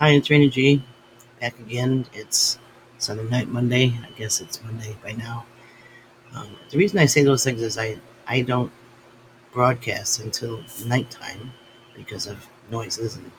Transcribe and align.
Hi, 0.00 0.10
it's 0.10 0.30
Rainy 0.30 0.48
G. 0.48 0.80
Back 1.40 1.58
again. 1.58 2.06
It's 2.12 2.56
Sunday 2.98 3.24
night, 3.24 3.48
Monday. 3.48 3.98
I 4.00 4.16
guess 4.16 4.40
it's 4.40 4.62
Monday 4.62 4.96
by 5.02 5.10
now. 5.10 5.44
Um, 6.36 6.46
the 6.70 6.78
reason 6.78 7.00
I 7.00 7.06
say 7.06 7.24
those 7.24 7.42
things 7.42 7.60
is 7.60 7.76
I, 7.76 7.98
I 8.24 8.42
don't 8.42 8.70
broadcast 9.52 10.20
until 10.20 10.62
nighttime 10.86 11.50
because 11.96 12.28
of 12.28 12.46
noises 12.70 13.16
and 13.16 13.32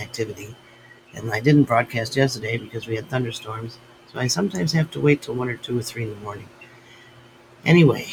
activity. 0.00 0.56
And 1.12 1.30
I 1.30 1.40
didn't 1.40 1.64
broadcast 1.64 2.16
yesterday 2.16 2.56
because 2.56 2.86
we 2.86 2.96
had 2.96 3.10
thunderstorms. 3.10 3.76
So 4.10 4.18
I 4.18 4.26
sometimes 4.26 4.72
have 4.72 4.90
to 4.92 5.00
wait 5.02 5.20
till 5.20 5.34
1 5.34 5.50
or 5.50 5.58
2 5.58 5.80
or 5.80 5.82
3 5.82 6.04
in 6.04 6.10
the 6.14 6.16
morning. 6.16 6.48
Anyway, 7.66 8.06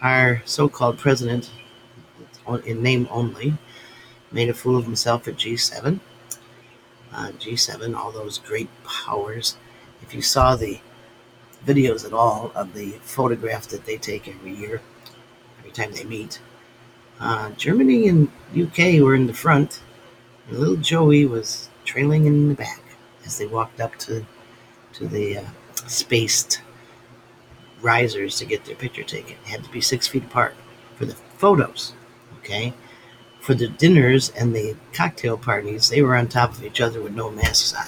our 0.00 0.40
so 0.46 0.70
called 0.70 0.96
president, 0.96 1.50
in 2.64 2.82
name 2.82 3.06
only, 3.10 3.58
made 4.32 4.48
a 4.48 4.54
fool 4.54 4.78
of 4.78 4.84
himself 4.86 5.28
at 5.28 5.36
G7 5.36 6.00
uh, 7.16 7.32
G7, 7.38 7.96
all 7.96 8.12
those 8.12 8.38
great 8.38 8.68
powers. 8.84 9.56
If 10.02 10.14
you 10.14 10.22
saw 10.22 10.54
the 10.54 10.80
videos 11.66 12.04
at 12.04 12.12
all 12.12 12.52
of 12.54 12.74
the 12.74 12.92
photograph 13.02 13.66
that 13.68 13.86
they 13.86 13.96
take 13.96 14.28
every 14.28 14.54
year, 14.54 14.80
every 15.58 15.72
time 15.72 15.92
they 15.92 16.04
meet, 16.04 16.38
uh, 17.18 17.50
Germany 17.50 18.08
and 18.08 18.28
UK 18.56 19.00
were 19.00 19.14
in 19.14 19.26
the 19.26 19.34
front, 19.34 19.80
and 20.48 20.58
little 20.58 20.76
Joey 20.76 21.26
was 21.26 21.70
trailing 21.84 22.26
in 22.26 22.48
the 22.48 22.54
back 22.54 22.82
as 23.24 23.38
they 23.38 23.46
walked 23.46 23.80
up 23.80 23.96
to 24.00 24.24
to 24.92 25.06
the 25.08 25.38
uh, 25.38 25.44
spaced 25.86 26.62
risers 27.82 28.38
to 28.38 28.44
get 28.44 28.64
their 28.64 28.76
picture 28.76 29.02
taken. 29.02 29.36
It 29.44 29.48
had 29.48 29.64
to 29.64 29.70
be 29.70 29.80
six 29.80 30.06
feet 30.06 30.24
apart 30.24 30.54
for 30.96 31.04
the 31.04 31.14
photos. 31.14 31.92
Okay, 32.38 32.72
for 33.46 33.54
the 33.54 33.68
dinners 33.68 34.30
and 34.30 34.56
the 34.56 34.74
cocktail 34.92 35.36
parties, 35.38 35.88
they 35.88 36.02
were 36.02 36.16
on 36.16 36.26
top 36.26 36.50
of 36.50 36.64
each 36.64 36.80
other 36.80 37.00
with 37.00 37.14
no 37.14 37.30
masks 37.30 37.72
on. 37.72 37.86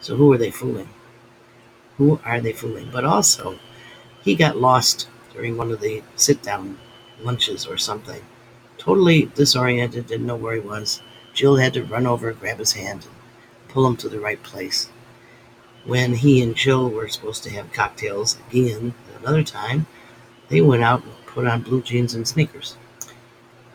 So 0.00 0.16
who 0.16 0.32
are 0.32 0.38
they 0.38 0.50
fooling? 0.50 0.88
Who 1.98 2.18
are 2.24 2.40
they 2.40 2.54
fooling? 2.54 2.88
But 2.90 3.04
also, 3.04 3.58
he 4.22 4.34
got 4.34 4.56
lost 4.56 5.06
during 5.34 5.58
one 5.58 5.70
of 5.70 5.82
the 5.82 6.02
sit 6.14 6.42
down 6.42 6.78
lunches 7.20 7.66
or 7.66 7.76
something. 7.76 8.22
Totally 8.78 9.26
disoriented, 9.34 10.06
didn't 10.06 10.26
know 10.26 10.34
where 10.34 10.54
he 10.54 10.60
was. 10.60 11.02
Jill 11.34 11.56
had 11.56 11.74
to 11.74 11.84
run 11.84 12.06
over, 12.06 12.32
grab 12.32 12.58
his 12.58 12.72
hand, 12.72 13.04
and 13.04 13.68
pull 13.68 13.86
him 13.86 13.98
to 13.98 14.08
the 14.08 14.18
right 14.18 14.42
place. 14.42 14.88
When 15.84 16.14
he 16.14 16.40
and 16.40 16.56
Jill 16.56 16.88
were 16.88 17.08
supposed 17.08 17.42
to 17.42 17.50
have 17.50 17.70
cocktails 17.70 18.38
again 18.48 18.94
another 19.20 19.42
time, 19.42 19.88
they 20.48 20.62
went 20.62 20.84
out 20.84 21.04
and 21.04 21.12
put 21.26 21.46
on 21.46 21.60
blue 21.60 21.82
jeans 21.82 22.14
and 22.14 22.26
sneakers 22.26 22.78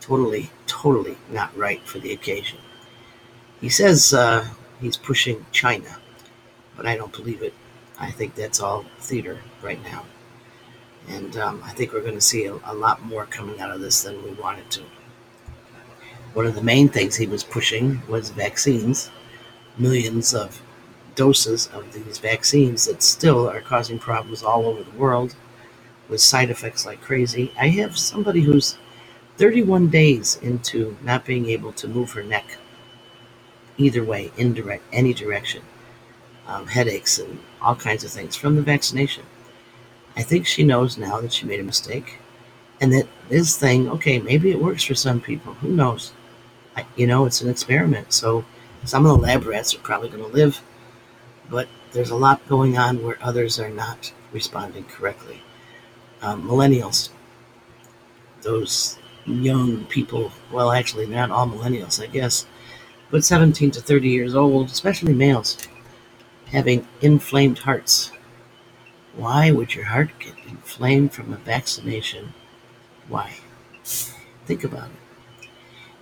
totally, 0.01 0.51
totally 0.67 1.17
not 1.31 1.57
right 1.57 1.81
for 1.87 1.99
the 1.99 2.13
occasion. 2.13 2.59
He 3.61 3.69
says 3.69 4.13
uh, 4.13 4.47
he's 4.81 4.97
pushing 4.97 5.45
China, 5.53 5.97
but 6.77 6.85
I 6.87 6.97
don't 6.97 7.13
believe 7.13 7.43
it. 7.43 7.53
I 7.99 8.11
think 8.11 8.35
that's 8.35 8.59
all 8.61 8.85
theater 8.99 9.39
right 9.63 9.83
now. 9.83 10.05
And 11.09 11.37
um, 11.37 11.61
I 11.65 11.71
think 11.71 11.93
we're 11.93 12.01
going 12.01 12.15
to 12.15 12.21
see 12.21 12.45
a, 12.45 12.55
a 12.65 12.75
lot 12.75 13.03
more 13.05 13.25
coming 13.27 13.61
out 13.61 13.71
of 13.71 13.81
this 13.81 14.03
than 14.03 14.23
we 14.23 14.31
wanted 14.31 14.69
to. 14.71 14.83
One 16.33 16.47
of 16.47 16.55
the 16.55 16.63
main 16.63 16.89
things 16.89 17.15
he 17.17 17.27
was 17.27 17.43
pushing 17.43 18.01
was 18.07 18.29
vaccines, 18.31 19.11
millions 19.77 20.33
of 20.33 20.61
doses 21.15 21.67
of 21.73 21.93
these 21.93 22.19
vaccines 22.19 22.85
that 22.85 23.03
still 23.03 23.49
are 23.49 23.61
causing 23.61 23.99
problems 23.99 24.43
all 24.43 24.65
over 24.65 24.83
the 24.83 24.97
world 24.97 25.35
with 26.09 26.21
side 26.21 26.49
effects 26.49 26.85
like 26.85 27.01
crazy. 27.01 27.53
I 27.59 27.69
have 27.69 27.97
somebody 27.97 28.41
who's 28.41 28.77
31 29.41 29.87
days 29.87 30.37
into 30.43 30.95
not 31.01 31.25
being 31.25 31.49
able 31.49 31.73
to 31.73 31.87
move 31.87 32.11
her 32.11 32.21
neck 32.21 32.59
either 33.75 34.03
way, 34.03 34.31
indirect, 34.37 34.83
any 34.93 35.15
direction, 35.15 35.63
um, 36.45 36.67
headaches 36.67 37.17
and 37.17 37.39
all 37.59 37.75
kinds 37.75 38.03
of 38.03 38.11
things 38.11 38.35
from 38.35 38.55
the 38.55 38.61
vaccination. 38.61 39.23
I 40.15 40.21
think 40.21 40.45
she 40.45 40.61
knows 40.61 40.95
now 40.95 41.19
that 41.21 41.33
she 41.33 41.47
made 41.47 41.59
a 41.59 41.63
mistake 41.63 42.19
and 42.79 42.93
that 42.93 43.07
this 43.29 43.57
thing, 43.57 43.89
okay, 43.89 44.19
maybe 44.19 44.51
it 44.51 44.61
works 44.61 44.83
for 44.83 44.93
some 44.93 45.19
people. 45.19 45.55
Who 45.55 45.69
knows? 45.69 46.13
I, 46.77 46.85
you 46.95 47.07
know, 47.07 47.25
it's 47.25 47.41
an 47.41 47.49
experiment. 47.49 48.13
So 48.13 48.45
some 48.85 49.07
of 49.07 49.17
the 49.17 49.25
lab 49.25 49.47
rats 49.47 49.73
are 49.73 49.79
probably 49.79 50.09
going 50.09 50.23
to 50.23 50.29
live, 50.29 50.61
but 51.49 51.67
there's 51.93 52.11
a 52.11 52.15
lot 52.15 52.47
going 52.47 52.77
on 52.77 53.01
where 53.01 53.17
others 53.21 53.59
are 53.59 53.71
not 53.71 54.13
responding 54.31 54.83
correctly. 54.83 55.41
Um, 56.21 56.47
millennials, 56.47 57.09
those 58.43 58.99
young 59.25 59.85
people, 59.85 60.31
well, 60.51 60.71
actually, 60.71 61.05
not 61.05 61.31
all 61.31 61.47
millennials, 61.47 62.01
I 62.01 62.07
guess, 62.07 62.45
but 63.09 63.23
17 63.23 63.71
to 63.71 63.81
30 63.81 64.09
years 64.09 64.35
old, 64.35 64.69
especially 64.69 65.13
males, 65.13 65.57
having 66.47 66.87
inflamed 67.01 67.59
hearts. 67.59 68.11
Why 69.15 69.51
would 69.51 69.75
your 69.75 69.85
heart 69.85 70.11
get 70.19 70.35
inflamed 70.47 71.13
from 71.13 71.33
a 71.33 71.37
vaccination? 71.37 72.33
Why? 73.07 73.35
Think 74.45 74.63
about 74.63 74.89
it. 74.89 75.47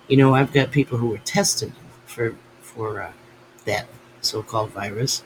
You 0.07 0.17
know, 0.17 0.33
I've 0.33 0.53
got 0.53 0.71
people 0.71 0.97
who 0.97 1.07
were 1.09 1.19
tested 1.19 1.73
for 2.05 2.35
for 2.61 3.01
uh, 3.01 3.11
that 3.65 3.87
so-called 4.21 4.71
virus, 4.71 5.23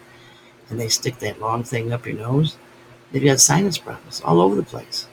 and 0.69 0.79
they 0.79 0.89
stick 0.89 1.19
that 1.19 1.39
long 1.39 1.63
thing 1.63 1.91
up 1.91 2.05
your 2.05 2.17
nose. 2.17 2.57
They've 3.11 3.23
got 3.23 3.39
sinus 3.39 3.77
problems 3.77 4.21
all 4.21 4.41
over 4.41 4.55
the 4.55 4.63
place. 4.63 5.07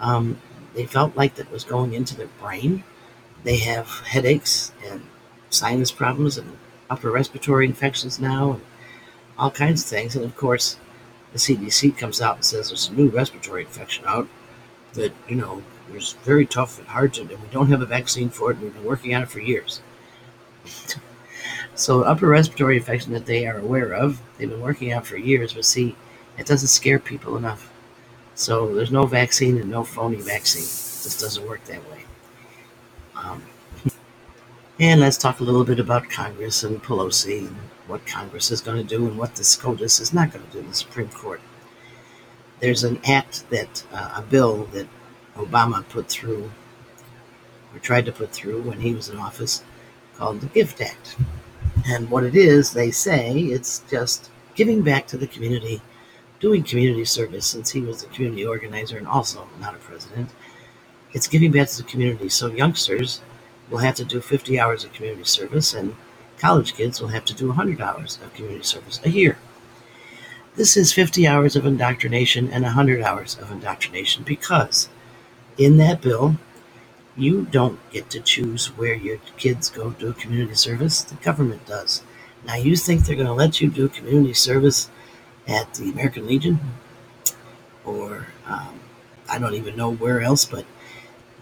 Um, 0.00 0.38
they 0.76 0.84
felt 0.86 1.16
like 1.16 1.34
that 1.36 1.50
was 1.50 1.64
going 1.64 1.94
into 1.94 2.14
their 2.14 2.28
brain. 2.40 2.84
They 3.44 3.56
have 3.58 3.88
headaches 4.06 4.72
and 4.86 5.06
sinus 5.48 5.90
problems 5.90 6.36
and 6.36 6.58
upper 6.90 7.10
respiratory 7.10 7.66
infections 7.66 8.20
now 8.20 8.52
and 8.52 8.60
all 9.38 9.50
kinds 9.50 9.82
of 9.82 9.88
things. 9.88 10.14
And 10.14 10.24
of 10.24 10.36
course, 10.36 10.76
the 11.32 11.38
CDC 11.38 11.96
comes 11.96 12.20
out 12.20 12.36
and 12.36 12.44
says 12.44 12.68
there's 12.68 12.90
a 12.90 12.94
new 12.94 13.08
respiratory 13.08 13.62
infection 13.62 14.04
out 14.06 14.28
that, 14.92 15.12
you 15.28 15.36
know, 15.36 15.62
is 15.94 16.12
very 16.24 16.44
tough 16.44 16.78
and 16.78 16.88
hard 16.88 17.14
to, 17.14 17.22
and 17.22 17.30
we 17.30 17.48
don't 17.50 17.68
have 17.68 17.80
a 17.80 17.86
vaccine 17.86 18.28
for 18.28 18.50
it. 18.50 18.54
and 18.54 18.64
We've 18.64 18.74
been 18.74 18.84
working 18.84 19.14
on 19.14 19.22
it 19.22 19.30
for 19.30 19.40
years. 19.40 19.80
so, 21.74 22.02
upper 22.02 22.26
respiratory 22.26 22.76
infection 22.76 23.12
that 23.12 23.26
they 23.26 23.46
are 23.46 23.58
aware 23.58 23.92
of, 23.92 24.20
they've 24.36 24.50
been 24.50 24.60
working 24.60 24.92
on 24.92 25.02
for 25.02 25.16
years, 25.16 25.54
but 25.54 25.64
see, 25.64 25.96
it 26.36 26.46
doesn't 26.46 26.68
scare 26.68 26.98
people 26.98 27.36
enough. 27.36 27.70
So 28.36 28.74
there's 28.74 28.92
no 28.92 29.06
vaccine 29.06 29.56
and 29.56 29.70
no 29.70 29.82
phony 29.82 30.16
vaccine. 30.16 30.62
This 30.62 31.18
doesn't 31.18 31.48
work 31.48 31.64
that 31.64 31.82
way. 31.90 32.04
Um, 33.16 33.42
and 34.78 35.00
let's 35.00 35.16
talk 35.16 35.40
a 35.40 35.42
little 35.42 35.64
bit 35.64 35.80
about 35.80 36.10
Congress 36.10 36.62
and 36.62 36.82
Pelosi 36.82 37.48
and 37.48 37.56
what 37.86 38.06
Congress 38.06 38.50
is 38.50 38.60
going 38.60 38.76
to 38.76 38.84
do 38.84 39.06
and 39.06 39.16
what 39.16 39.34
the 39.36 39.42
SCOTUS 39.42 40.00
is 40.00 40.12
not 40.12 40.32
going 40.32 40.44
to 40.44 40.52
do, 40.52 40.68
the 40.68 40.74
Supreme 40.74 41.08
Court. 41.08 41.40
There's 42.60 42.84
an 42.84 43.00
act 43.08 43.48
that, 43.48 43.82
uh, 43.90 44.16
a 44.16 44.22
bill 44.22 44.64
that 44.66 44.86
Obama 45.36 45.88
put 45.88 46.08
through, 46.08 46.50
or 47.72 47.78
tried 47.78 48.04
to 48.04 48.12
put 48.12 48.32
through 48.32 48.60
when 48.62 48.80
he 48.80 48.94
was 48.94 49.08
in 49.08 49.16
office, 49.16 49.64
called 50.18 50.42
the 50.42 50.46
GIFT 50.48 50.82
Act. 50.82 51.16
And 51.86 52.10
what 52.10 52.24
it 52.24 52.36
is, 52.36 52.72
they 52.72 52.90
say, 52.90 53.32
it's 53.38 53.82
just 53.90 54.30
giving 54.54 54.82
back 54.82 55.06
to 55.06 55.16
the 55.16 55.26
community 55.26 55.80
doing 56.40 56.62
community 56.62 57.04
service 57.04 57.46
since 57.46 57.70
he 57.70 57.80
was 57.80 58.02
a 58.02 58.08
community 58.08 58.44
organizer 58.46 58.98
and 58.98 59.06
also 59.06 59.48
not 59.60 59.74
a 59.74 59.78
president. 59.78 60.30
It's 61.12 61.28
giving 61.28 61.52
back 61.52 61.68
to 61.68 61.78
the 61.78 61.88
community. 61.88 62.28
So 62.28 62.48
youngsters 62.48 63.20
will 63.70 63.78
have 63.78 63.94
to 63.96 64.04
do 64.04 64.20
50 64.20 64.60
hours 64.60 64.84
of 64.84 64.92
community 64.92 65.24
service, 65.24 65.74
and 65.74 65.96
college 66.38 66.74
kids 66.74 67.00
will 67.00 67.08
have 67.08 67.24
to 67.26 67.34
do 67.34 67.48
100 67.48 67.80
hours 67.80 68.18
of 68.22 68.32
community 68.34 68.64
service 68.64 69.00
a 69.04 69.10
year. 69.10 69.38
This 70.56 70.76
is 70.76 70.92
50 70.92 71.26
hours 71.26 71.56
of 71.56 71.66
indoctrination 71.66 72.48
and 72.50 72.64
100 72.64 73.02
hours 73.02 73.36
of 73.38 73.50
indoctrination 73.50 74.24
because 74.24 74.88
in 75.58 75.76
that 75.78 76.00
bill, 76.00 76.36
you 77.16 77.46
don't 77.46 77.78
get 77.90 78.10
to 78.10 78.20
choose 78.20 78.66
where 78.76 78.94
your 78.94 79.18
kids 79.38 79.70
go 79.70 79.90
do 79.90 80.12
community 80.12 80.54
service. 80.54 81.02
The 81.02 81.14
government 81.16 81.66
does. 81.66 82.02
Now, 82.46 82.56
you 82.56 82.76
think 82.76 83.04
they're 83.04 83.16
going 83.16 83.26
to 83.26 83.32
let 83.32 83.60
you 83.60 83.70
do 83.70 83.88
community 83.88 84.34
service 84.34 84.90
at 85.46 85.74
the 85.74 85.90
American 85.90 86.26
Legion, 86.26 86.58
or 87.84 88.26
um, 88.46 88.80
I 89.28 89.38
don't 89.38 89.54
even 89.54 89.76
know 89.76 89.92
where 89.92 90.20
else, 90.20 90.44
but 90.44 90.64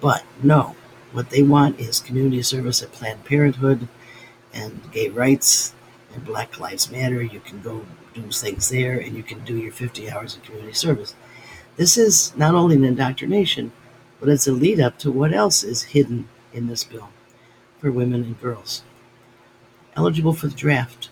but 0.01 0.25
no, 0.43 0.77
what 1.13 1.31
they 1.31 1.43
want 1.43 1.81
is 1.81 2.01
community 2.01 2.43
service 2.43 2.83
at 2.83 2.93
Planned 2.93 3.25
Parenthood 3.25 3.89
and 4.53 4.81
gay 4.93 5.09
rights 5.09 5.75
and 6.13 6.25
Black 6.25 6.61
Lives 6.61 6.91
Matter. 6.91 7.23
You 7.23 7.41
can 7.41 7.61
go 7.63 7.85
do 8.13 8.31
things 8.31 8.69
there, 8.69 8.99
and 8.99 9.17
you 9.17 9.23
can 9.23 9.45
do 9.45 9.57
your 9.57 9.73
50 9.73 10.11
hours 10.11 10.37
of 10.37 10.43
community 10.43 10.75
service. 10.75 11.15
This 11.77 11.97
is 11.97 12.37
not 12.37 12.55
only 12.55 12.77
an 12.77 12.85
indoctrination, 12.85 13.73
but 14.21 14.29
it's 14.29 14.47
a 14.47 14.53
lead 14.53 14.81
up 14.81 14.99
to 14.99 15.11
what 15.11 15.33
else 15.33 15.65
is 15.65 15.83
hidden 15.83 16.29
in 16.53 16.69
this 16.69 16.85
bill 16.85 17.09
for 17.81 17.91
women 17.91 18.23
and 18.23 18.41
girls. 18.41 18.83
Eligible 19.97 20.33
for 20.33 20.47
the 20.47 20.55
draft. 20.55 21.09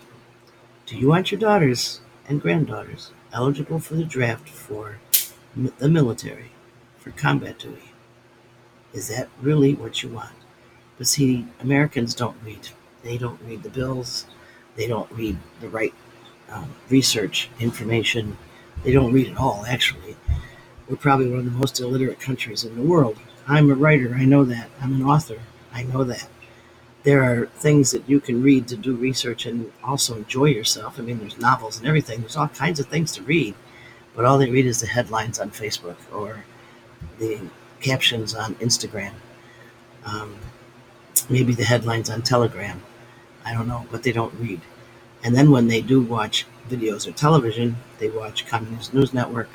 Do 0.85 0.97
you 0.97 1.07
want 1.07 1.31
your 1.31 1.39
daughters 1.39 2.01
and 2.27 2.41
granddaughters 2.41 3.11
eligible 3.31 3.79
for 3.79 3.95
the 3.95 4.03
draft 4.03 4.47
for 4.47 4.99
the 5.55 5.89
military 5.89 6.51
for 6.97 7.11
combat 7.11 7.59
duty. 7.59 7.91
Is 8.93 9.07
that 9.09 9.29
really 9.41 9.73
what 9.73 10.03
you 10.03 10.09
want? 10.09 10.33
But 10.97 11.07
see, 11.07 11.47
Americans 11.59 12.13
don't 12.13 12.37
read. 12.45 12.69
They 13.03 13.17
don't 13.17 13.41
read 13.41 13.63
the 13.63 13.69
bills. 13.69 14.25
They 14.75 14.87
don't 14.87 15.11
read 15.11 15.37
the 15.61 15.69
right 15.69 15.93
um, 16.51 16.75
research 16.89 17.49
information. 17.59 18.37
They 18.83 18.91
don't 18.91 19.13
read 19.13 19.29
at 19.29 19.37
all, 19.37 19.65
actually. 19.67 20.15
We're 20.87 20.97
probably 20.97 21.29
one 21.29 21.39
of 21.39 21.45
the 21.45 21.51
most 21.51 21.79
illiterate 21.79 22.19
countries 22.19 22.63
in 22.63 22.75
the 22.75 22.81
world. 22.81 23.17
I'm 23.47 23.69
a 23.69 23.75
writer, 23.75 24.15
I 24.15 24.25
know 24.25 24.43
that. 24.45 24.69
I'm 24.81 24.93
an 24.93 25.03
author, 25.03 25.39
I 25.73 25.83
know 25.83 26.03
that. 26.03 26.27
There 27.03 27.23
are 27.23 27.47
things 27.47 27.91
that 27.91 28.07
you 28.07 28.19
can 28.19 28.41
read 28.41 28.67
to 28.69 28.77
do 28.77 28.95
research 28.95 29.45
and 29.45 29.71
also 29.83 30.15
enjoy 30.15 30.45
yourself. 30.45 30.97
I 30.97 31.01
mean, 31.01 31.19
there's 31.19 31.37
novels 31.37 31.77
and 31.77 31.87
everything, 31.87 32.21
there's 32.21 32.37
all 32.37 32.47
kinds 32.47 32.79
of 32.79 32.87
things 32.87 33.11
to 33.13 33.23
read, 33.23 33.55
but 34.15 34.25
all 34.25 34.37
they 34.37 34.49
read 34.49 34.65
is 34.65 34.79
the 34.79 34.87
headlines 34.87 35.39
on 35.39 35.51
Facebook 35.51 35.97
or 36.13 36.45
the 37.19 37.41
captions 37.81 38.33
on 38.33 38.55
Instagram, 38.55 39.13
um, 40.05 40.35
maybe 41.29 41.53
the 41.53 41.65
headlines 41.65 42.09
on 42.09 42.21
Telegram. 42.21 42.81
I 43.45 43.53
don't 43.53 43.67
know, 43.67 43.85
but 43.91 44.03
they 44.03 44.13
don't 44.13 44.33
read. 44.35 44.61
And 45.23 45.35
then 45.35 45.51
when 45.51 45.67
they 45.67 45.81
do 45.81 46.01
watch 46.01 46.45
videos 46.69 47.07
or 47.07 47.11
television, 47.11 47.75
they 47.99 48.09
watch 48.09 48.45
Communist 48.45 48.93
News 48.93 49.13
Network 49.13 49.49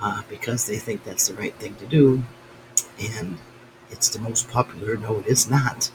uh, 0.00 0.22
because 0.28 0.66
they 0.66 0.78
think 0.78 1.04
that's 1.04 1.28
the 1.28 1.34
right 1.34 1.54
thing 1.54 1.74
to 1.76 1.86
do. 1.86 2.22
And 3.00 3.38
it's 3.90 4.08
the 4.08 4.20
most 4.20 4.48
popular. 4.48 4.96
No, 4.96 5.18
it 5.18 5.26
is 5.26 5.50
not. 5.50 5.90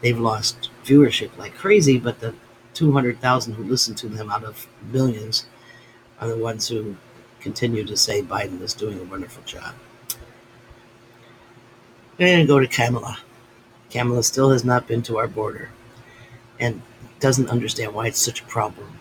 They've 0.00 0.18
lost 0.18 0.70
viewership 0.84 1.36
like 1.36 1.54
crazy, 1.54 1.98
but 1.98 2.20
the 2.20 2.34
200,000 2.74 3.54
who 3.54 3.64
listen 3.64 3.94
to 3.96 4.08
them 4.08 4.30
out 4.30 4.44
of 4.44 4.68
millions 4.92 5.46
are 6.20 6.28
the 6.28 6.36
ones 6.36 6.68
who 6.68 6.96
continue 7.40 7.84
to 7.84 7.96
say 7.96 8.22
Biden 8.22 8.60
is 8.62 8.74
doing 8.74 8.98
a 9.00 9.04
wonderful 9.04 9.42
job. 9.44 9.74
I'm 12.18 12.26
going 12.26 12.40
to 12.40 12.46
go 12.46 12.58
to 12.58 12.66
Kamala. 12.66 13.18
Kamala 13.90 14.22
still 14.22 14.50
has 14.50 14.64
not 14.64 14.86
been 14.86 15.02
to 15.02 15.18
our 15.18 15.28
border 15.28 15.70
and 16.60 16.82
doesn't 17.20 17.48
understand 17.48 17.94
why 17.94 18.06
it's 18.06 18.20
such 18.20 18.40
a 18.40 18.44
problem. 18.44 18.98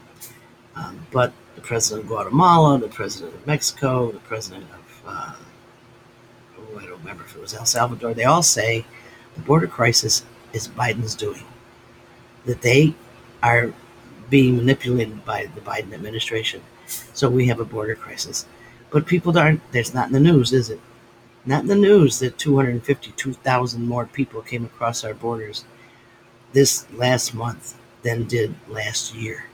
Um, 0.75 1.05
but 1.11 1.33
the 1.55 1.61
president 1.61 2.03
of 2.03 2.09
Guatemala, 2.09 2.79
the 2.79 2.88
president 2.88 3.33
of 3.33 3.47
Mexico, 3.47 4.11
the 4.11 4.19
president 4.19 4.65
of, 4.71 5.03
uh, 5.07 5.35
oh, 6.59 6.77
I 6.77 6.85
don't 6.85 7.00
remember 7.00 7.23
if 7.23 7.35
it 7.35 7.41
was 7.41 7.53
El 7.53 7.65
Salvador, 7.65 8.13
they 8.13 8.25
all 8.25 8.43
say 8.43 8.85
the 9.35 9.41
border 9.41 9.67
crisis 9.67 10.23
is 10.57 10.68
Biden's 10.68 11.15
doing. 11.15 11.45
That 12.45 12.62
they 12.62 12.94
are 13.42 13.74
being 14.30 14.57
manipulated 14.57 15.24
by 15.25 15.50
the 15.56 15.62
Biden 15.62 15.94
administration. 15.94 16.62
So 17.13 17.30
we 17.30 17.48
have 17.48 17.59
a 17.59 17.65
border 17.65 17.95
crisis. 17.95 18.45
But 18.89 19.06
people 19.06 19.38
aren't, 19.38 19.62
there's 19.71 19.94
not 19.94 20.07
in 20.07 20.13
the 20.13 20.19
news, 20.19 20.51
is 20.54 20.69
it? 20.69 20.80
Not 21.45 21.62
in 21.62 21.68
the 21.68 21.75
news 21.75 22.19
that 22.19 22.38
252,000 22.38 23.88
more 23.88 24.06
people 24.06 24.42
came 24.42 24.65
across 24.65 25.04
our 25.04 25.13
borders 25.13 25.65
this 26.54 26.86
last 26.92 27.33
month 27.33 27.75
than 28.03 28.27
did 28.27 28.56
last 28.68 29.13
year 29.13 29.45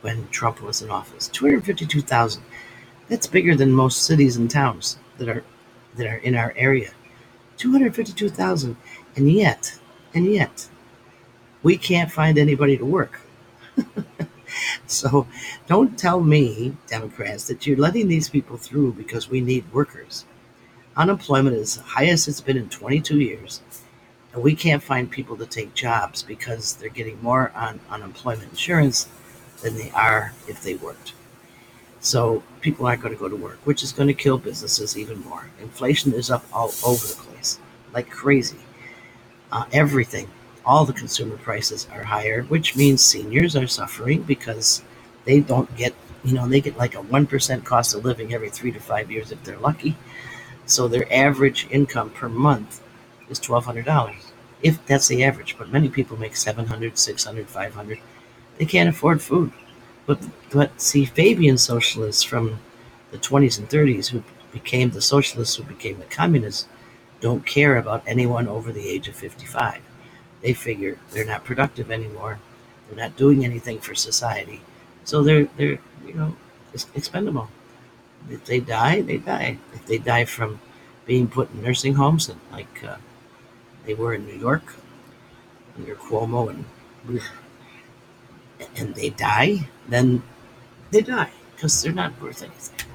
when 0.00 0.28
Trump 0.28 0.62
was 0.62 0.82
in 0.82 0.90
office. 0.90 1.28
252,000. 1.28 2.42
That's 3.08 3.26
bigger 3.26 3.56
than 3.56 3.72
most 3.72 4.02
cities 4.02 4.36
and 4.36 4.50
towns 4.50 4.98
that 5.18 5.28
are 5.28 5.44
that 5.96 6.06
are 6.06 6.18
in 6.18 6.36
our 6.36 6.54
area. 6.56 6.90
252,000. 7.56 8.76
And 9.16 9.30
yet, 9.32 9.78
and 10.18 10.34
yet, 10.34 10.68
we 11.62 11.76
can't 11.76 12.10
find 12.10 12.38
anybody 12.38 12.76
to 12.76 12.84
work. 12.84 13.20
so 14.88 15.28
don't 15.68 15.96
tell 15.96 16.20
me, 16.20 16.76
Democrats, 16.88 17.46
that 17.46 17.66
you're 17.66 17.76
letting 17.76 18.08
these 18.08 18.28
people 18.28 18.56
through 18.56 18.94
because 18.94 19.30
we 19.30 19.40
need 19.40 19.72
workers. 19.72 20.24
Unemployment 20.96 21.54
is 21.54 21.76
the 21.76 21.84
highest 21.84 22.26
it's 22.26 22.40
been 22.40 22.56
in 22.56 22.68
22 22.68 23.20
years, 23.20 23.60
and 24.32 24.42
we 24.42 24.56
can't 24.56 24.82
find 24.82 25.08
people 25.08 25.36
to 25.36 25.46
take 25.46 25.72
jobs 25.72 26.24
because 26.24 26.74
they're 26.74 26.88
getting 26.88 27.22
more 27.22 27.52
on 27.54 27.78
unemployment 27.88 28.50
insurance 28.50 29.08
than 29.62 29.76
they 29.76 29.92
are 29.92 30.32
if 30.48 30.64
they 30.64 30.74
worked. 30.74 31.12
So 32.00 32.42
people 32.60 32.86
aren't 32.86 33.02
going 33.02 33.14
to 33.14 33.20
go 33.20 33.28
to 33.28 33.36
work, 33.36 33.60
which 33.64 33.84
is 33.84 33.92
going 33.92 34.08
to 34.08 34.14
kill 34.14 34.38
businesses 34.38 34.98
even 34.98 35.20
more. 35.20 35.48
Inflation 35.60 36.12
is 36.12 36.28
up 36.28 36.44
all 36.52 36.72
over 36.84 37.06
the 37.06 37.22
place, 37.30 37.60
like 37.92 38.10
crazy. 38.10 38.58
Uh, 39.50 39.64
everything, 39.72 40.28
all 40.64 40.84
the 40.84 40.92
consumer 40.92 41.36
prices 41.38 41.86
are 41.92 42.04
higher, 42.04 42.42
which 42.44 42.76
means 42.76 43.02
seniors 43.02 43.56
are 43.56 43.66
suffering 43.66 44.22
because 44.22 44.82
they 45.24 45.40
don't 45.40 45.74
get, 45.76 45.94
you 46.24 46.34
know, 46.34 46.46
they 46.48 46.60
get 46.60 46.76
like 46.76 46.94
a 46.94 47.02
1% 47.02 47.64
cost 47.64 47.94
of 47.94 48.04
living 48.04 48.34
every 48.34 48.50
three 48.50 48.72
to 48.72 48.80
five 48.80 49.10
years 49.10 49.32
if 49.32 49.42
they're 49.44 49.58
lucky. 49.58 49.96
So 50.66 50.88
their 50.88 51.12
average 51.12 51.66
income 51.70 52.10
per 52.10 52.28
month 52.28 52.80
is 53.30 53.40
$1,200. 53.40 54.14
If 54.62 54.84
that's 54.86 55.08
the 55.08 55.24
average, 55.24 55.56
but 55.58 55.70
many 55.70 55.88
people 55.88 56.16
make 56.18 56.36
700, 56.36 56.98
600, 56.98 57.48
500 57.48 58.00
they 58.58 58.66
can't 58.66 58.88
afford 58.88 59.22
food. 59.22 59.52
But 60.06 60.18
but 60.50 60.80
see, 60.80 61.04
Fabian 61.04 61.58
socialists 61.58 62.22
from 62.22 62.58
the 63.12 63.18
20s 63.18 63.58
and 63.58 63.68
30s 63.68 64.08
who 64.08 64.22
became 64.52 64.90
the 64.90 65.00
socialists 65.00 65.56
who 65.56 65.62
became 65.62 65.98
the 65.98 66.04
communists 66.06 66.66
don't 67.20 67.44
care 67.44 67.76
about 67.76 68.02
anyone 68.06 68.48
over 68.48 68.72
the 68.72 68.88
age 68.88 69.08
of 69.08 69.16
55. 69.16 69.80
They 70.42 70.52
figure 70.52 70.98
they're 71.10 71.24
not 71.24 71.44
productive 71.44 71.90
anymore. 71.90 72.38
They're 72.88 73.04
not 73.04 73.16
doing 73.16 73.44
anything 73.44 73.80
for 73.80 73.94
society. 73.94 74.60
So 75.04 75.22
they're 75.22 75.48
they're 75.56 75.78
you 76.06 76.14
know 76.14 76.36
expendable. 76.94 77.48
If 78.30 78.44
they 78.44 78.60
die, 78.60 79.00
they 79.00 79.18
die. 79.18 79.58
If 79.74 79.86
they 79.86 79.98
die 79.98 80.24
from 80.24 80.60
being 81.06 81.28
put 81.28 81.52
in 81.52 81.62
nursing 81.62 81.94
homes, 81.94 82.30
like 82.52 82.84
uh, 82.84 82.96
they 83.84 83.94
were 83.94 84.14
in 84.14 84.26
New 84.26 84.38
York 84.38 84.76
under 85.76 85.94
Cuomo 85.94 86.50
and 86.50 86.64
and 88.76 88.94
they 88.94 89.10
die, 89.10 89.68
then 89.88 90.22
they 90.90 91.00
die 91.00 91.32
because 91.54 91.82
they're 91.82 91.92
not 91.92 92.20
worth 92.20 92.42
anything. 92.42 92.86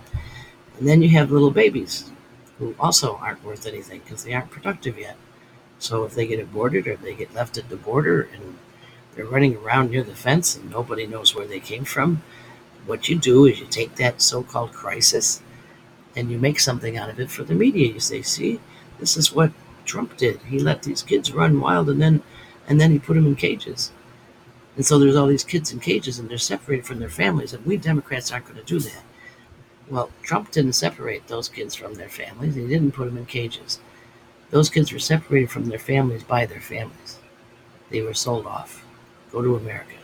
And 0.77 0.87
then 0.87 1.01
you 1.01 1.09
have 1.09 1.31
little 1.31 1.51
babies 1.51 2.12
who 2.63 2.75
also 2.79 3.17
aren't 3.17 3.43
worth 3.43 3.65
anything 3.65 4.01
because 4.03 4.23
they 4.23 4.33
aren't 4.33 4.51
productive 4.51 4.97
yet. 4.97 5.17
So 5.79 6.05
if 6.05 6.15
they 6.15 6.27
get 6.27 6.39
aborted 6.39 6.87
or 6.87 6.95
they 6.95 7.13
get 7.13 7.33
left 7.33 7.57
at 7.57 7.69
the 7.69 7.75
border 7.75 8.21
and 8.33 8.57
they're 9.15 9.25
running 9.25 9.57
around 9.57 9.91
near 9.91 10.03
the 10.03 10.15
fence 10.15 10.55
and 10.55 10.71
nobody 10.71 11.05
knows 11.05 11.35
where 11.35 11.47
they 11.47 11.59
came 11.59 11.83
from, 11.83 12.23
what 12.85 13.09
you 13.09 13.17
do 13.17 13.45
is 13.45 13.59
you 13.59 13.65
take 13.65 13.95
that 13.95 14.21
so 14.21 14.43
called 14.43 14.73
crisis 14.73 15.41
and 16.15 16.31
you 16.31 16.37
make 16.37 16.59
something 16.59 16.97
out 16.97 17.09
of 17.09 17.19
it 17.19 17.29
for 17.31 17.43
the 17.43 17.53
media. 17.53 17.91
You 17.91 17.99
say, 17.99 18.21
see, 18.21 18.59
this 18.99 19.17
is 19.17 19.33
what 19.33 19.51
Trump 19.85 20.17
did. 20.17 20.39
He 20.43 20.59
let 20.59 20.83
these 20.83 21.03
kids 21.03 21.33
run 21.33 21.59
wild 21.59 21.89
and 21.89 22.01
then 22.01 22.23
and 22.67 22.79
then 22.79 22.91
he 22.91 22.99
put 22.99 23.15
them 23.15 23.27
in 23.27 23.35
cages. 23.35 23.91
And 24.75 24.85
so 24.85 24.97
there's 24.97 25.15
all 25.15 25.27
these 25.27 25.43
kids 25.43 25.71
in 25.71 25.79
cages 25.79 26.17
and 26.17 26.29
they're 26.29 26.37
separated 26.37 26.85
from 26.85 26.99
their 26.99 27.09
families. 27.09 27.53
And 27.53 27.65
we 27.65 27.77
Democrats 27.77 28.31
aren't 28.31 28.45
going 28.45 28.57
to 28.57 28.63
do 28.63 28.79
that. 28.79 29.03
Well, 29.89 30.09
Trump 30.23 30.51
didn't 30.51 30.73
separate 30.73 31.27
those 31.27 31.49
kids 31.49 31.75
from 31.75 31.95
their 31.95 32.09
families. 32.09 32.55
He 32.55 32.67
didn't 32.67 32.93
put 32.93 33.05
them 33.05 33.17
in 33.17 33.25
cages. 33.25 33.79
Those 34.49 34.69
kids 34.69 34.93
were 34.93 34.99
separated 34.99 35.51
from 35.51 35.65
their 35.65 35.79
families 35.79 36.23
by 36.23 36.45
their 36.45 36.61
families. 36.61 37.19
They 37.89 38.01
were 38.01 38.13
sold 38.13 38.45
off. 38.45 38.85
Go 39.31 39.41
to 39.41 39.55
America. 39.55 39.95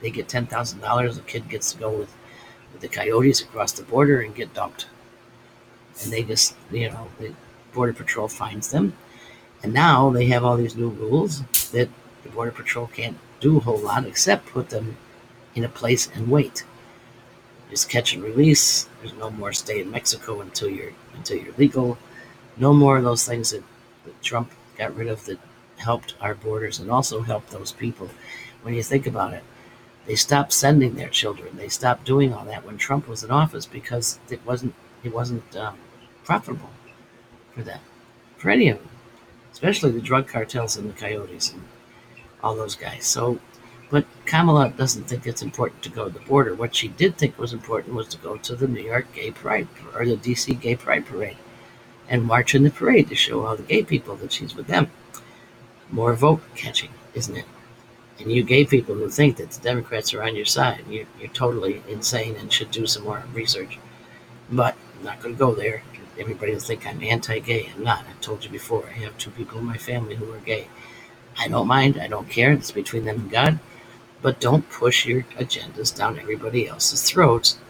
They 0.00 0.10
get 0.10 0.28
$10,000. 0.28 1.18
A 1.18 1.20
kid 1.22 1.48
gets 1.48 1.72
to 1.72 1.78
go 1.78 1.90
with, 1.90 2.14
with 2.72 2.82
the 2.82 2.88
coyotes 2.88 3.40
across 3.40 3.72
the 3.72 3.82
border 3.82 4.20
and 4.20 4.34
get 4.34 4.54
dumped. 4.54 4.86
And 6.02 6.12
they 6.12 6.22
just, 6.22 6.54
you 6.70 6.90
know, 6.90 7.08
the 7.18 7.32
Border 7.72 7.94
Patrol 7.94 8.28
finds 8.28 8.70
them. 8.70 8.92
And 9.62 9.72
now 9.72 10.10
they 10.10 10.26
have 10.26 10.44
all 10.44 10.56
these 10.56 10.76
new 10.76 10.90
rules 10.90 11.42
that 11.72 11.88
the 12.22 12.28
Border 12.28 12.52
Patrol 12.52 12.86
can't 12.86 13.16
do 13.40 13.56
a 13.56 13.60
whole 13.60 13.78
lot 13.78 14.06
except 14.06 14.46
put 14.46 14.68
them 14.70 14.96
in 15.54 15.64
a 15.64 15.68
place 15.68 16.08
and 16.14 16.28
wait. 16.28 16.64
Just 17.70 17.88
catch 17.90 18.14
and 18.14 18.22
release. 18.22 18.88
There's 19.00 19.14
no 19.14 19.30
more 19.30 19.52
stay 19.52 19.80
in 19.80 19.90
Mexico 19.90 20.40
until 20.40 20.68
you're 20.68 20.92
until 21.14 21.38
you're 21.38 21.54
legal. 21.56 21.98
No 22.56 22.72
more 22.72 22.98
of 22.98 23.04
those 23.04 23.26
things 23.26 23.50
that, 23.50 23.64
that 24.04 24.22
Trump 24.22 24.50
got 24.78 24.94
rid 24.94 25.08
of 25.08 25.24
that 25.26 25.38
helped 25.78 26.14
our 26.20 26.34
borders 26.34 26.78
and 26.78 26.90
also 26.90 27.22
helped 27.22 27.50
those 27.50 27.72
people. 27.72 28.08
When 28.62 28.74
you 28.74 28.82
think 28.82 29.06
about 29.06 29.34
it, 29.34 29.44
they 30.06 30.14
stopped 30.14 30.52
sending 30.52 30.94
their 30.94 31.08
children. 31.08 31.56
They 31.56 31.68
stopped 31.68 32.04
doing 32.04 32.32
all 32.32 32.44
that 32.44 32.64
when 32.64 32.78
Trump 32.78 33.08
was 33.08 33.24
in 33.24 33.30
office 33.30 33.66
because 33.66 34.18
it 34.30 34.44
wasn't 34.46 34.74
it 35.02 35.12
wasn't 35.12 35.56
um, 35.56 35.76
profitable 36.24 36.70
for 37.54 37.62
them, 37.62 37.80
for 38.36 38.50
any 38.50 38.68
of 38.68 38.78
them, 38.78 38.88
especially 39.52 39.90
the 39.90 40.00
drug 40.00 40.28
cartels 40.28 40.76
and 40.76 40.88
the 40.88 40.94
coyotes 40.94 41.52
and 41.52 41.62
all 42.42 42.54
those 42.54 42.74
guys. 42.74 43.06
So, 43.06 43.38
but 43.90 44.04
Kamala 44.24 44.70
doesn't 44.70 45.04
think 45.04 45.26
it's 45.26 45.42
important 45.42 45.82
to 45.82 45.90
go 45.90 46.04
to 46.04 46.10
the 46.10 46.24
border. 46.26 46.54
What 46.54 46.74
she 46.74 46.88
did 46.88 47.16
think 47.16 47.38
was 47.38 47.52
important 47.52 47.94
was 47.94 48.08
to 48.08 48.18
go 48.18 48.36
to 48.36 48.56
the 48.56 48.66
New 48.66 48.82
York 48.82 49.12
Gay 49.12 49.30
Pride 49.30 49.68
or 49.94 50.04
the 50.04 50.16
DC 50.16 50.60
Gay 50.60 50.76
Pride 50.76 51.06
Parade 51.06 51.36
and 52.08 52.24
march 52.24 52.54
in 52.54 52.62
the 52.62 52.70
parade 52.70 53.08
to 53.08 53.14
show 53.14 53.44
all 53.44 53.56
the 53.56 53.62
gay 53.62 53.82
people 53.82 54.16
that 54.16 54.32
she's 54.32 54.54
with 54.54 54.66
them. 54.66 54.90
More 55.90 56.14
vote 56.14 56.42
catching, 56.54 56.90
isn't 57.14 57.36
it? 57.36 57.44
And 58.18 58.32
you 58.32 58.42
gay 58.42 58.64
people 58.64 58.94
who 58.94 59.10
think 59.10 59.36
that 59.36 59.50
the 59.50 59.60
Democrats 59.60 60.14
are 60.14 60.22
on 60.22 60.36
your 60.36 60.46
side, 60.46 60.84
you're, 60.88 61.06
you're 61.20 61.28
totally 61.28 61.82
insane 61.88 62.36
and 62.36 62.52
should 62.52 62.70
do 62.70 62.86
some 62.86 63.04
more 63.04 63.24
research. 63.32 63.78
But 64.50 64.74
I'm 64.98 65.04
not 65.04 65.20
going 65.20 65.34
to 65.34 65.38
go 65.38 65.54
there. 65.54 65.82
Everybody 66.18 66.52
will 66.52 66.60
think 66.60 66.86
I'm 66.86 67.02
anti 67.02 67.40
gay. 67.40 67.70
I'm 67.74 67.84
not. 67.84 68.04
I've 68.08 68.20
told 68.20 68.42
you 68.42 68.50
before. 68.50 68.86
I 68.88 68.98
have 69.00 69.18
two 69.18 69.30
people 69.30 69.58
in 69.58 69.64
my 69.64 69.76
family 69.76 70.14
who 70.14 70.32
are 70.32 70.38
gay. 70.38 70.68
I 71.38 71.48
don't 71.48 71.66
mind. 71.66 72.00
I 72.00 72.06
don't 72.06 72.30
care. 72.30 72.52
It's 72.52 72.72
between 72.72 73.04
them 73.04 73.16
and 73.16 73.30
God. 73.30 73.58
But 74.26 74.40
don't 74.40 74.68
push 74.70 75.06
your 75.06 75.22
agendas 75.38 75.96
down 75.96 76.18
everybody 76.18 76.66
else's 76.66 77.00
throats 77.08 77.60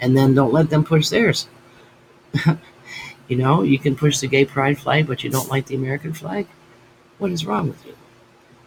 and 0.00 0.16
then 0.16 0.34
don't 0.34 0.52
let 0.52 0.68
them 0.68 0.82
push 0.82 1.08
theirs. 1.08 1.46
you 3.28 3.36
know, 3.36 3.62
you 3.62 3.78
can 3.78 3.94
push 3.94 4.18
the 4.18 4.26
gay 4.26 4.44
pride 4.44 4.76
flag, 4.76 5.06
but 5.06 5.22
you 5.22 5.30
don't 5.30 5.48
like 5.48 5.66
the 5.66 5.76
American 5.76 6.12
flag? 6.12 6.48
What 7.18 7.30
is 7.30 7.46
wrong 7.46 7.68
with 7.68 7.86
you? 7.86 7.94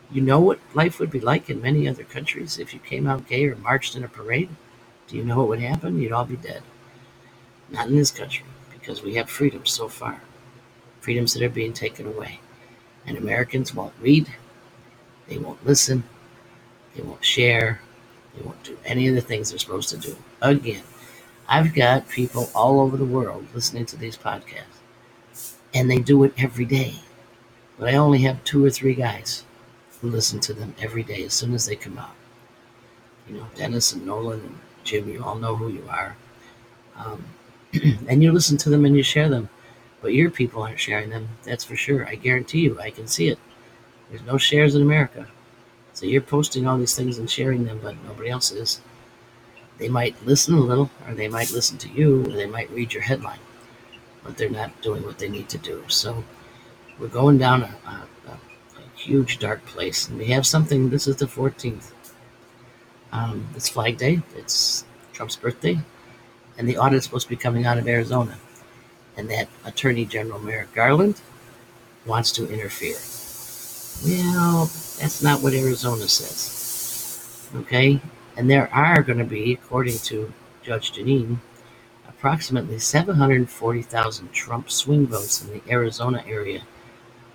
You 0.10 0.22
know 0.22 0.40
what 0.40 0.62
life 0.74 1.02
would 1.02 1.12
be 1.12 1.20
like 1.20 1.50
in 1.50 1.62
many 1.62 1.86
other 1.86 2.06
countries 2.06 2.60
if 2.60 2.74
you 2.74 2.80
came 2.80 3.08
out 3.08 3.28
gay 3.28 3.46
or 3.46 3.58
marched 3.58 3.98
in 3.98 4.06
a 4.06 4.08
parade? 4.08 4.48
Do 5.10 5.18
you 5.18 5.26
know 5.26 5.40
what 5.40 5.50
would 5.50 5.60
happen? 5.60 6.00
You'd 6.00 6.14
all 6.14 6.24
be 6.24 6.38
dead. 6.38 6.64
Not 7.70 7.90
in 7.90 7.98
this 7.98 8.12
country, 8.12 8.46
because 8.72 9.04
we 9.04 9.16
have 9.16 9.30
freedoms 9.30 9.70
so 9.70 9.90
far. 9.90 10.22
Freedoms 11.02 11.34
that 11.34 11.44
are 11.44 11.50
being 11.50 11.74
taken 11.74 12.08
away. 12.08 12.40
And 13.06 13.18
Americans 13.18 13.76
won't 13.76 13.96
read, 14.00 14.34
they 15.28 15.38
won't 15.38 15.66
listen, 15.66 16.06
they 16.96 17.04
won't 17.04 17.24
share, 17.24 17.82
they 18.36 18.44
won't 18.44 18.64
do 18.64 18.78
any 18.86 19.08
of 19.08 19.16
the 19.16 19.22
things 19.22 19.50
they're 19.50 19.60
supposed 19.60 19.90
to 19.90 19.98
do. 19.98 20.16
Again, 20.42 20.84
I've 21.48 21.74
got 21.74 22.10
people 22.10 22.50
all 22.56 22.80
over 22.80 22.98
the 22.98 23.06
world 23.06 23.48
listening 23.54 23.86
to 23.88 23.98
these 23.98 24.18
podcasts, 24.18 24.82
and 25.74 25.90
they 25.90 26.00
do 26.00 26.24
it 26.24 26.34
every 26.38 26.66
day. 26.66 26.96
But 27.78 27.90
I 27.90 27.98
only 27.98 28.20
have 28.20 28.44
two 28.44 28.64
or 28.64 28.70
three 28.70 28.96
guys 28.96 29.44
who 30.02 30.10
listen 30.10 30.40
to 30.42 30.54
them 30.54 30.76
every 30.80 31.04
day 31.04 31.24
as 31.24 31.34
soon 31.34 31.54
as 31.54 31.66
they 31.66 31.76
come 31.76 31.98
out. 31.98 32.16
You 33.28 33.36
know, 33.38 33.48
Dennis 33.56 33.94
and 33.94 34.06
Nolan 34.06 34.42
and 34.42 34.60
Jim, 34.84 35.10
you 35.10 35.24
all 35.24 35.36
know 35.36 35.56
who 35.56 35.70
you 35.70 35.84
are. 35.90 36.16
Um, 36.96 37.24
and 38.08 38.22
you 38.22 38.32
listen 38.32 38.58
to 38.58 38.70
them 38.70 38.86
and 38.86 38.96
you 38.96 39.04
share 39.04 39.30
them. 39.30 39.50
But 40.02 40.14
your 40.14 40.30
people 40.30 40.62
aren't 40.62 40.80
sharing 40.80 41.10
them, 41.10 41.30
that's 41.44 41.64
for 41.64 41.78
sure. 41.78 42.06
I 42.06 42.16
guarantee 42.16 42.60
you, 42.60 42.80
I 42.80 42.90
can 42.90 43.08
see 43.08 43.30
it. 43.30 43.40
There's 44.10 44.24
no 44.24 44.38
shares 44.38 44.76
in 44.76 44.82
America. 44.82 45.28
So 45.94 46.08
you're 46.08 46.22
posting 46.22 46.68
all 46.68 46.78
these 46.78 46.96
things 46.96 47.20
and 47.20 47.30
sharing 47.30 47.66
them, 47.66 47.80
but 47.82 47.96
nobody 48.04 48.30
else 48.30 48.52
is. 48.52 48.82
They 49.78 49.90
might 49.90 50.16
listen 50.26 50.56
a 50.56 50.60
little, 50.60 50.90
or 51.08 51.14
they 51.14 51.28
might 51.28 51.52
listen 51.52 51.78
to 51.80 51.90
you, 51.90 52.22
or 52.26 52.30
they 52.30 52.48
might 52.48 52.72
read 52.72 52.94
your 52.94 53.04
headline, 53.04 53.40
but 54.24 54.38
they're 54.38 54.50
not 54.50 54.82
doing 54.82 55.04
what 55.04 55.20
they 55.20 55.30
need 55.30 55.50
to 55.50 55.58
do. 55.58 55.84
So 55.88 56.24
we're 57.00 57.08
going 57.08 57.38
down 57.38 57.64
a, 57.64 57.76
a, 57.86 58.32
a 58.32 58.40
huge 58.96 59.40
dark 59.40 59.66
place, 59.66 60.08
and 60.10 60.18
we 60.18 60.26
have 60.28 60.46
something. 60.48 60.90
This 60.90 61.08
is 61.08 61.18
the 61.18 61.26
14th. 61.26 61.92
Um, 63.12 63.48
it's 63.56 63.70
Flag 63.70 63.98
Day. 63.98 64.22
It's 64.36 64.86
Trump's 65.12 65.36
birthday, 65.36 65.80
and 66.58 66.68
the 66.68 66.78
audit 66.78 66.98
is 66.98 67.04
supposed 67.04 67.28
to 67.28 67.30
be 67.30 67.36
coming 67.36 67.66
out 67.66 67.78
of 67.78 67.88
Arizona, 67.88 68.38
and 69.16 69.30
that 69.30 69.48
Attorney 69.64 70.06
General 70.06 70.40
Merrick 70.40 70.74
Garland 70.74 71.22
wants 72.06 72.32
to 72.34 72.52
interfere. 72.52 72.98
Well, 74.06 74.72
that's 75.00 75.22
not 75.24 75.42
what 75.42 75.54
Arizona 75.54 76.08
says. 76.08 77.50
Okay? 77.56 78.00
And 78.38 78.50
there 78.50 78.74
are 78.74 79.02
going 79.02 79.20
to 79.20 79.26
be, 79.26 79.54
according 79.54 79.98
to 80.00 80.32
Judge 80.64 80.94
Jeanine, 80.94 81.38
approximately 82.08 82.80
740,000 82.80 84.32
Trump 84.32 84.72
swing 84.72 85.08
votes 85.08 85.44
in 85.44 85.54
the 85.54 85.62
Arizona 85.70 86.24
area 86.28 86.64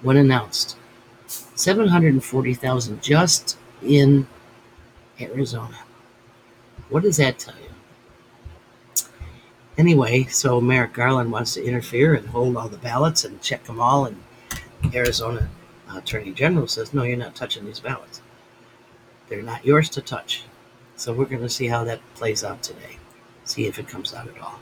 when 0.02 0.16
announced. 0.16 0.76
740,000 1.26 3.02
just 3.02 3.58
in 3.82 4.26
Arizona. 5.20 5.78
What 6.88 7.02
does 7.02 7.18
that 7.18 7.38
tell 7.38 7.54
you? 7.54 7.68
Anyway, 9.76 10.24
so 10.24 10.60
Merrick 10.60 10.94
Garland 10.94 11.30
wants 11.30 11.54
to 11.54 11.64
interfere 11.64 12.14
and 12.14 12.26
hold 12.28 12.56
all 12.56 12.68
the 12.68 12.78
ballots 12.78 13.24
and 13.24 13.40
check 13.42 13.64
them 13.64 13.80
all, 13.80 14.06
and 14.06 14.20
Arizona 14.94 15.48
Attorney 15.94 16.32
General 16.32 16.66
says, 16.66 16.92
no, 16.92 17.02
you're 17.02 17.16
not 17.16 17.34
touching 17.34 17.64
these 17.64 17.80
ballots. 17.80 18.20
They're 19.28 19.42
not 19.42 19.64
yours 19.64 19.88
to 19.90 20.00
touch. 20.00 20.44
So 20.96 21.12
we're 21.12 21.26
going 21.26 21.42
to 21.42 21.48
see 21.48 21.68
how 21.68 21.84
that 21.84 22.00
plays 22.14 22.42
out 22.42 22.62
today. 22.62 22.98
See 23.44 23.66
if 23.66 23.78
it 23.78 23.88
comes 23.88 24.12
out 24.12 24.28
at 24.28 24.40
all. 24.40 24.60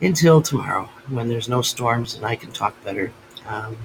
Until 0.00 0.42
tomorrow, 0.42 0.90
when 1.08 1.28
there's 1.28 1.48
no 1.48 1.62
storms 1.62 2.14
and 2.14 2.24
I 2.24 2.36
can 2.36 2.52
talk 2.52 2.82
better. 2.84 3.12
Um, 3.46 3.76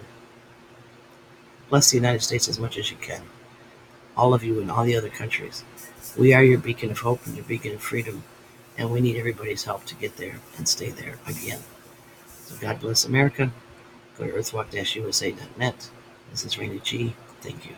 bless 1.69 1.91
the 1.91 1.97
United 1.97 2.21
States 2.21 2.49
as 2.49 2.59
much 2.59 2.77
as 2.77 2.91
you 2.91 2.97
can. 2.97 3.21
All 4.17 4.33
of 4.33 4.43
you 4.43 4.59
in 4.59 4.69
all 4.69 4.83
the 4.83 4.97
other 4.97 5.09
countries. 5.09 5.63
We 6.17 6.33
are 6.33 6.43
your 6.43 6.57
beacon 6.57 6.91
of 6.91 6.99
hope 6.99 7.25
and 7.25 7.35
your 7.35 7.45
beacon 7.45 7.73
of 7.73 7.81
freedom, 7.81 8.23
and 8.77 8.91
we 8.91 8.99
need 8.99 9.15
everybody's 9.15 9.63
help 9.63 9.85
to 9.85 9.95
get 9.95 10.17
there 10.17 10.39
and 10.57 10.67
stay 10.67 10.89
there 10.89 11.17
again. 11.25 11.61
So 12.43 12.55
God 12.59 12.81
bless 12.81 13.05
America. 13.05 13.51
Go 14.17 14.25
to 14.25 14.33
earthwalk-usa.net. 14.33 15.89
This 16.31 16.45
is 16.45 16.57
Rainy 16.57 16.79
G. 16.79 17.13
Thank 17.41 17.65
you. 17.65 17.75